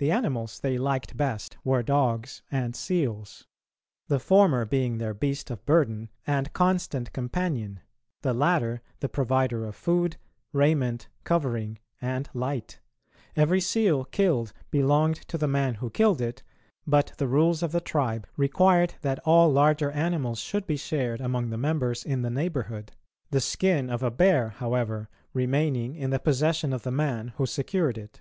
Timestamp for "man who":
15.48-15.88, 26.92-27.46